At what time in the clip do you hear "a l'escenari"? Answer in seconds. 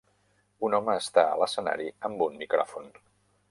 1.33-1.87